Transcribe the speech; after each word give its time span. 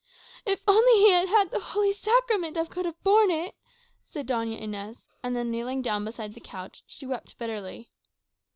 "If 0.47 0.61
only 0.67 0.93
he 0.93 1.11
had 1.11 1.29
had 1.29 1.51
the 1.51 1.59
Holy 1.59 1.93
Sacrament, 1.93 2.57
I 2.57 2.65
could 2.65 2.85
have 2.85 3.03
borne 3.03 3.29
it!" 3.29 3.53
said 4.03 4.27
Doña 4.27 4.59
Inez; 4.59 5.05
and 5.21 5.35
then, 5.35 5.51
kneeling 5.51 5.83
down 5.83 6.05
beside 6.05 6.33
the 6.33 6.39
couch, 6.39 6.81
she 6.87 7.05
wept 7.05 7.37
bitterly. 7.37 7.91